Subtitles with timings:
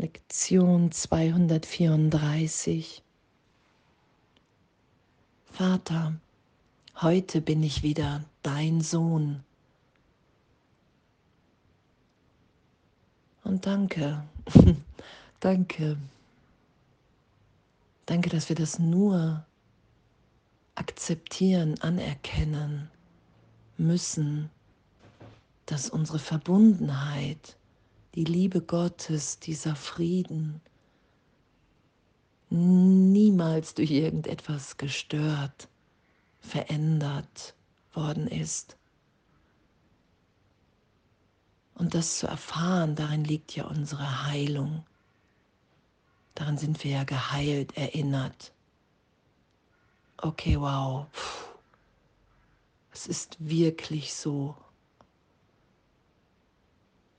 [0.00, 3.02] Lektion 234.
[5.50, 6.14] Vater,
[7.02, 9.42] heute bin ich wieder dein Sohn.
[13.42, 14.22] Und danke,
[15.40, 15.96] danke,
[18.06, 19.44] danke, dass wir das nur
[20.76, 22.88] akzeptieren, anerkennen
[23.78, 24.48] müssen,
[25.66, 27.57] dass unsere Verbundenheit
[28.14, 30.60] die Liebe Gottes, dieser Frieden,
[32.50, 35.68] niemals durch irgendetwas gestört,
[36.40, 37.54] verändert
[37.92, 38.76] worden ist.
[41.74, 44.84] Und das zu erfahren, darin liegt ja unsere Heilung.
[46.34, 48.52] Daran sind wir ja geheilt, erinnert.
[50.16, 51.06] Okay, wow.
[52.92, 54.56] Es ist wirklich so.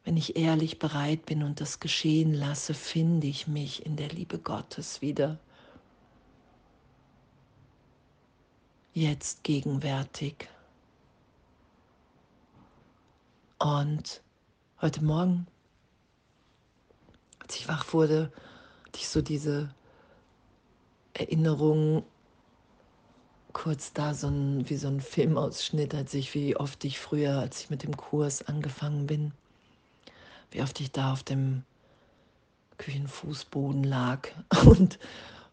[0.10, 4.40] Wenn ich ehrlich bereit bin und das geschehen lasse, finde ich mich in der Liebe
[4.40, 5.38] Gottes wieder.
[8.96, 10.50] Jetzt gegenwärtig.
[13.60, 14.24] Und
[14.82, 15.46] heute Morgen,
[17.38, 18.32] als ich wach wurde,
[18.88, 19.76] hatte ich so diese
[21.14, 22.04] Erinnerung,
[23.54, 27.62] kurz da so ein, wie so ein Filmausschnitt, als ich, wie oft ich früher, als
[27.62, 29.34] ich mit dem Kurs angefangen bin,
[30.52, 31.64] wie oft ich da auf dem
[32.78, 34.30] Küchenfußboden lag
[34.66, 35.00] und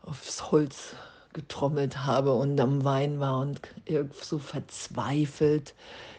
[0.03, 0.95] aufs Holz
[1.33, 3.61] getrommelt habe und am Wein war und
[4.23, 5.75] so verzweifelt.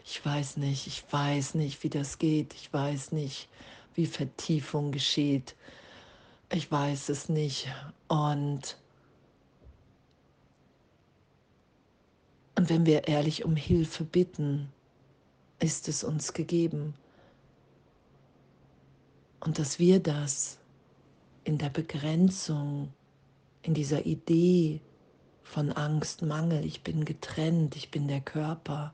[0.06, 2.54] Ich weiß nicht, ich weiß nicht, wie das geht.
[2.54, 3.50] Ich weiß nicht,
[3.96, 5.56] wie Vertiefung geschieht.
[6.52, 7.68] Ich weiß es nicht.
[8.08, 8.78] Und,
[12.56, 14.70] und wenn wir ehrlich um Hilfe bitten,
[15.60, 16.94] ist es uns gegeben.
[19.48, 20.60] Und dass wir das
[21.46, 22.92] in der Begrenzung,
[23.62, 24.82] in dieser Idee
[25.42, 28.94] von Angst, Mangel, ich bin getrennt, ich bin der Körper,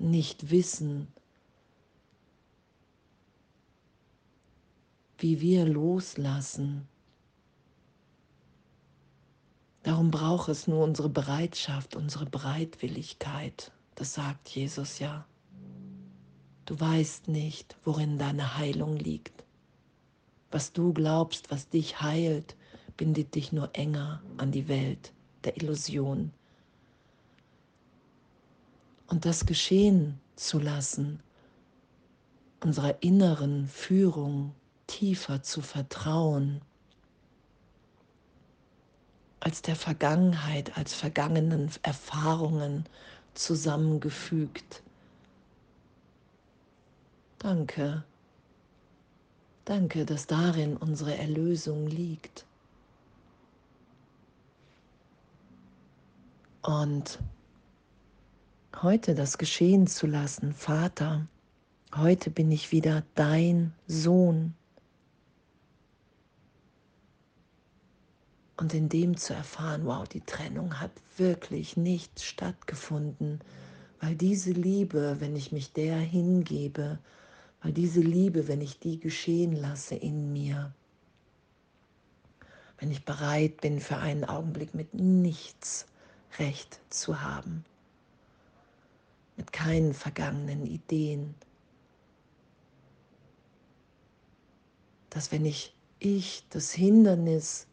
[0.00, 1.06] nicht wissen,
[5.18, 6.88] wie wir loslassen.
[9.84, 13.70] Darum braucht es nur unsere Bereitschaft, unsere Bereitwilligkeit.
[13.94, 15.28] Das sagt Jesus ja.
[16.68, 19.42] Du weißt nicht, worin deine Heilung liegt.
[20.50, 22.56] Was du glaubst, was dich heilt,
[22.98, 25.14] bindet dich nur enger an die Welt
[25.44, 26.30] der Illusion.
[29.06, 31.20] Und das geschehen zu lassen,
[32.62, 34.54] unserer inneren Führung
[34.86, 36.60] tiefer zu vertrauen,
[39.40, 42.84] als der Vergangenheit, als vergangenen Erfahrungen
[43.32, 44.82] zusammengefügt
[47.38, 48.02] Danke.
[49.64, 52.46] Danke, dass darin unsere Erlösung liegt.
[56.62, 57.18] Und
[58.82, 61.26] heute das geschehen zu lassen, Vater,
[61.94, 64.54] heute bin ich wieder dein Sohn.
[68.56, 73.40] Und in dem zu erfahren, wow, die Trennung hat wirklich nicht stattgefunden,
[74.00, 76.98] weil diese Liebe, wenn ich mich der hingebe,
[77.62, 80.74] weil diese Liebe, wenn ich die geschehen lasse in mir,
[82.78, 85.86] wenn ich bereit bin, für einen Augenblick mit nichts
[86.38, 87.64] recht zu haben,
[89.36, 91.34] mit keinen vergangenen Ideen,
[95.10, 97.66] dass wenn ich ich das Hindernis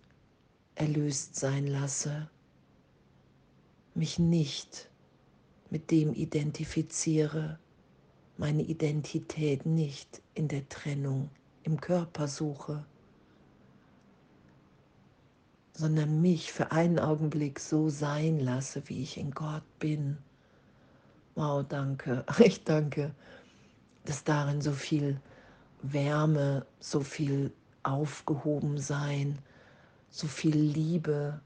[0.76, 2.30] erlöst sein lasse,
[3.94, 4.90] mich nicht
[5.70, 7.60] mit dem identifiziere,
[8.38, 11.30] meine Identität nicht in der Trennung
[11.64, 12.86] im Körper suche,
[15.74, 20.18] sondern mich für einen Augenblick so sein lasse, wie ich in Gott bin.
[21.36, 23.14] Wow, danke, ich danke,
[24.06, 25.20] dass darin so viel
[25.82, 27.52] Wärme, so viel
[27.84, 29.38] aufgehoben sein,
[30.10, 31.42] so viel Liebe,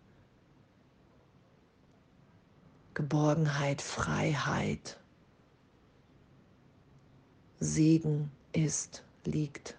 [2.93, 4.98] Geborgenheit, Freiheit,
[7.59, 9.77] Segen ist, liegt.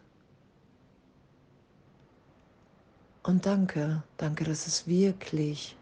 [3.23, 5.77] Und danke, danke, dass es wirklich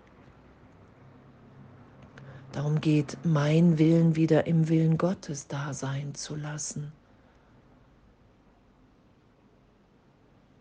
[2.53, 6.93] darum geht, mein Willen wieder im Willen Gottes da sein zu lassen.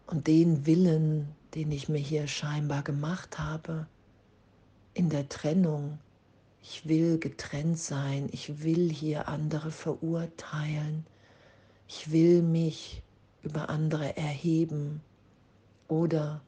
[0.06, 3.88] Und den Willen, den ich mir hier scheinbar gemacht habe,
[4.94, 6.00] in der Trennung,
[6.62, 11.06] ich will getrennt sein, ich will hier andere verurteilen,
[11.88, 13.02] ich will mich
[13.44, 15.02] über andere erheben
[15.88, 16.42] oder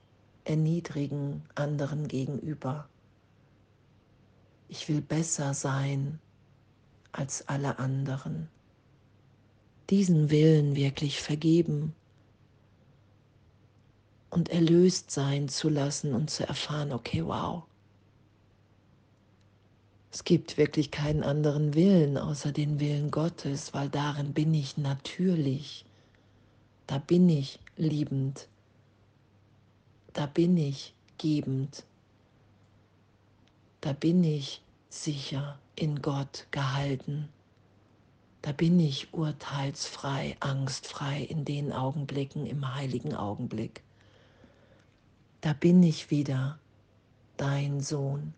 [0.43, 2.89] erniedrigen anderen gegenüber.
[4.67, 6.19] Ich will besser sein
[7.11, 8.49] als alle anderen.
[9.89, 11.95] Diesen Willen wirklich vergeben
[14.29, 17.63] und erlöst sein zu lassen und zu erfahren, okay, wow,
[20.11, 25.85] es gibt wirklich keinen anderen Willen außer den Willen Gottes, weil darin bin ich natürlich,
[26.87, 28.47] da bin ich liebend,
[30.13, 31.83] da bin ich gebend,
[33.81, 37.29] da bin ich sicher in Gott gehalten,
[38.41, 43.83] da bin ich urteilsfrei, angstfrei in den Augenblicken, im heiligen Augenblick.
[45.41, 46.57] Da bin ich wieder
[47.37, 48.33] dein Sohn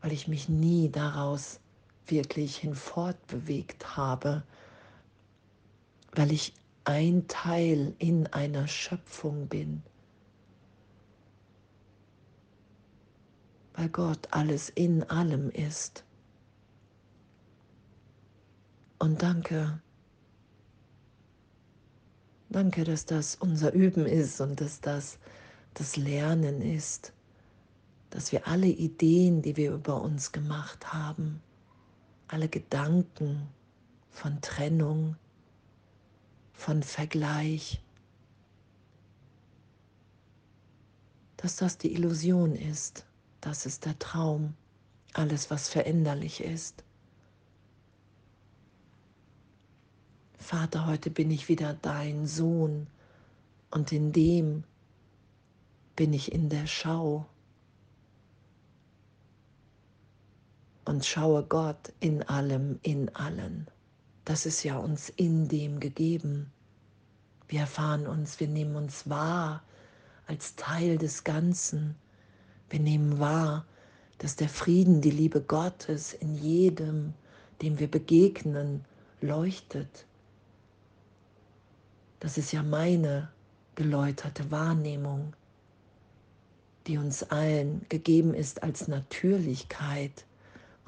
[0.00, 1.60] weil ich mich nie daraus
[2.06, 4.42] wirklich hinfortbewegt habe,
[6.12, 6.54] weil ich
[6.84, 9.82] ein Teil in einer Schöpfung bin,
[13.74, 16.04] weil Gott alles in allem ist.
[18.98, 19.80] Und danke,
[22.48, 25.18] danke, dass das unser Üben ist und dass das
[25.74, 27.12] das Lernen ist
[28.10, 31.40] dass wir alle Ideen, die wir über uns gemacht haben,
[32.28, 33.48] alle Gedanken
[34.10, 35.16] von Trennung,
[36.52, 37.80] von Vergleich,
[41.36, 43.06] dass das die Illusion ist,
[43.40, 44.54] das ist der Traum,
[45.14, 46.84] alles, was veränderlich ist.
[50.36, 52.88] Vater, heute bin ich wieder dein Sohn
[53.70, 54.64] und in dem
[55.96, 57.26] bin ich in der Schau.
[60.90, 63.68] Und schaue Gott in allem, in allen.
[64.24, 66.52] Das ist ja uns in dem gegeben.
[67.46, 69.62] Wir erfahren uns, wir nehmen uns wahr
[70.26, 71.94] als Teil des Ganzen.
[72.70, 73.66] Wir nehmen wahr,
[74.18, 77.14] dass der Frieden, die Liebe Gottes in jedem,
[77.62, 78.84] dem wir begegnen,
[79.20, 80.06] leuchtet.
[82.18, 83.28] Das ist ja meine
[83.76, 85.34] geläuterte Wahrnehmung,
[86.88, 90.24] die uns allen gegeben ist als Natürlichkeit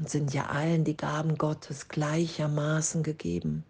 [0.02, 3.62] und sind ja allen die Gaben Gottes gleichermaßen gegeben.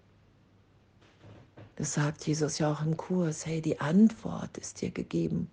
[1.77, 5.51] Das sagt Jesus ja auch im Kurs, hey, die Antwort ist dir gegeben,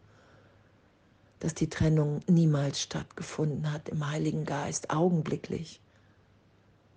[1.41, 5.81] dass die Trennung niemals stattgefunden hat im Heiligen Geist, augenblicklich.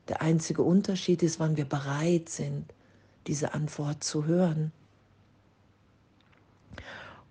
[0.07, 2.73] Der einzige Unterschied ist, wann wir bereit sind,
[3.27, 4.71] diese Antwort zu hören.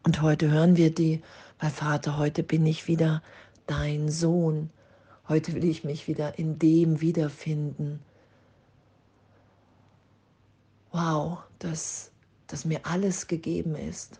[0.03, 1.21] Und heute hören wir die,
[1.61, 3.23] weil Vater, heute bin ich wieder
[3.67, 4.69] dein Sohn
[5.31, 8.01] Heute will ich mich wieder in dem wiederfinden.
[10.91, 12.11] Wow, dass,
[12.47, 14.19] dass mir alles gegeben ist,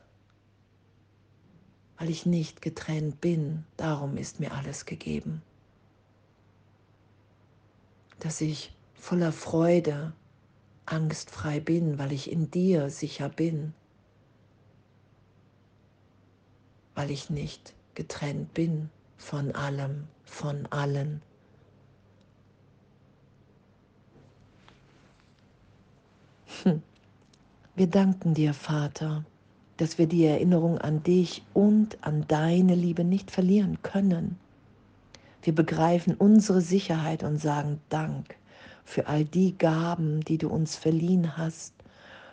[1.98, 3.66] weil ich nicht getrennt bin.
[3.75, 5.42] Darum ist mir alles gegeben.
[8.19, 10.13] Dass ich voller Freude,
[10.86, 13.74] angstfrei bin, weil ich in dir sicher bin,
[16.96, 18.90] weil ich nicht getrennt bin
[19.22, 21.22] von allem, von allen.
[26.64, 26.82] Hm.
[27.76, 29.24] Wir danken dir, Vater,
[29.78, 34.38] dass wir die Erinnerung an dich und an deine Liebe nicht verlieren können.
[35.44, 38.36] Wir begreifen unsere Sicherheit und sagen Dank
[38.84, 41.74] für all die Gaben, die du uns verliehen hast,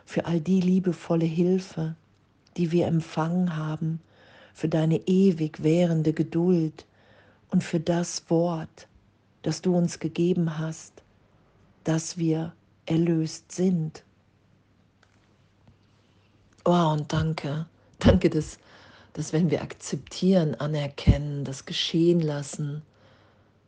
[0.04, 1.94] für all die liebevolle Hilfe,
[2.56, 4.00] die wir empfangen haben,
[4.58, 6.84] für deine ewig währende Geduld
[7.52, 8.88] und für das Wort,
[9.42, 11.04] das du uns gegeben hast,
[11.84, 12.52] dass wir
[12.84, 14.02] erlöst sind.
[16.64, 17.66] Oh, und danke,
[18.00, 18.58] danke, dass,
[19.12, 22.82] dass wenn wir akzeptieren, anerkennen, das geschehen lassen,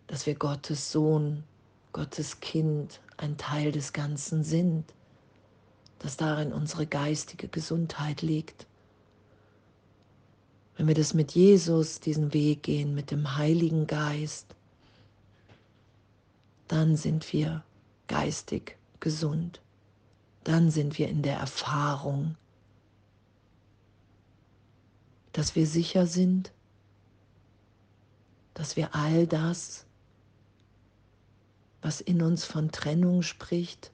[0.09, 1.45] dass wir Gottes Sohn,
[1.93, 4.93] Gottes Kind, ein Teil des Ganzen sind,
[6.01, 8.67] dass darin unsere geistige Gesundheit liegt.
[10.81, 14.47] Wenn wir das mit Jesus, diesen Weg gehen, mit dem Heiligen Geist,
[16.69, 17.63] dann sind wir
[18.07, 19.61] geistig gesund.
[20.43, 22.35] Dann sind wir in der Erfahrung,
[25.33, 26.51] dass wir sicher sind,
[28.55, 29.85] dass wir all das,
[31.83, 33.93] was in uns von Trennung spricht,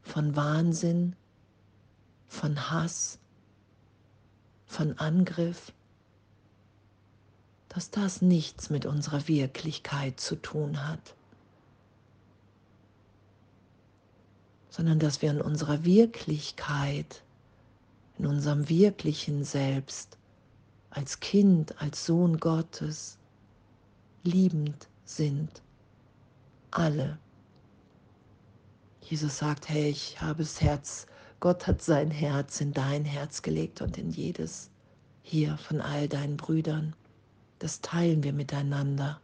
[0.00, 1.16] von Wahnsinn,
[2.28, 3.18] von Hass,
[4.74, 5.72] von Angriff,
[7.68, 11.14] dass das nichts mit unserer Wirklichkeit zu tun hat,
[14.70, 17.22] sondern dass wir in unserer Wirklichkeit,
[18.18, 20.18] in unserem wirklichen Selbst,
[20.90, 23.18] als Kind, als Sohn Gottes,
[24.24, 25.62] liebend sind.
[26.70, 27.18] Alle.
[29.02, 31.06] Jesus sagt, hey, ich habe das Herz,
[31.44, 34.70] Gott hat sein Herz in dein Herz gelegt und in jedes
[35.20, 36.96] hier von all deinen Brüdern.
[37.58, 39.20] Das teilen wir miteinander.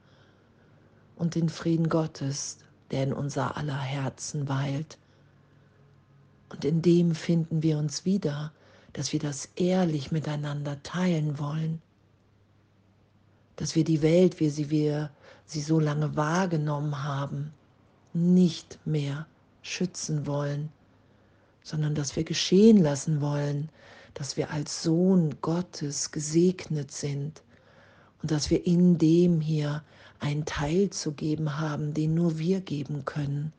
[1.17, 2.59] Und den Frieden Gottes,
[2.91, 4.99] der in unser aller Herzen weilt,
[6.51, 8.53] und in dem finden wir uns wieder,
[8.93, 11.81] dass wir das ehrlich miteinander teilen wollen,
[13.57, 15.11] dass wir die Welt, wie sie wir
[15.47, 17.55] sie so lange wahrgenommen haben,
[18.13, 19.27] nicht mehr
[19.63, 20.71] schützen wollen,
[21.63, 23.71] sondern dass wir geschehen lassen wollen,
[24.15, 27.43] dass wir als Sohn Gottes gesegnet sind
[28.23, 29.83] und dass wir in dem hier
[30.19, 33.53] einen Teil zu geben haben, den nur wir geben können,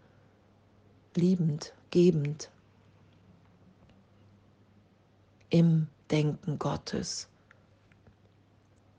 [1.15, 2.49] liebend, gebend
[5.49, 7.27] im Denken Gottes.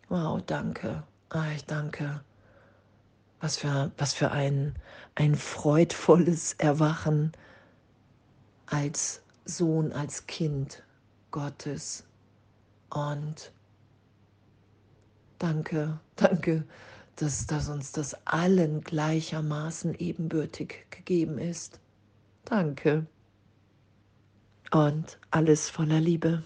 [0.08, 1.02] Wow, danke.
[1.30, 2.22] Ah, ich danke.
[3.40, 4.74] Was für, was für ein,
[5.14, 7.32] ein freudvolles Erwachen
[8.72, 10.82] als Sohn, als Kind
[11.30, 12.04] Gottes.
[12.90, 13.52] Und
[15.38, 16.64] danke, danke,
[17.16, 21.80] dass, dass uns das allen gleichermaßen ebenbürtig gegeben ist.
[22.44, 23.06] Danke
[24.70, 26.42] und alles voller Liebe.